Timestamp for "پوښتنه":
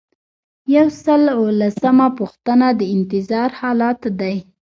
2.19-2.67